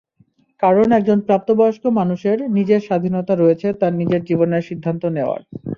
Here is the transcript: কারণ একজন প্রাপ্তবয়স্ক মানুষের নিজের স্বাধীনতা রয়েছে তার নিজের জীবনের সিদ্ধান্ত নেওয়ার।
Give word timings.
কারণ 0.63 0.87
একজন 0.91 1.19
প্রাপ্তবয়স্ক 1.27 1.83
মানুষের 1.99 2.37
নিজের 2.57 2.81
স্বাধীনতা 2.87 3.33
রয়েছে 3.35 3.67
তার 3.79 3.93
নিজের 4.01 4.21
জীবনের 4.29 4.67
সিদ্ধান্ত 4.69 5.03
নেওয়ার। 5.17 5.41